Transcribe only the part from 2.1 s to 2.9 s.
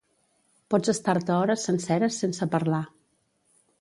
sense parlar.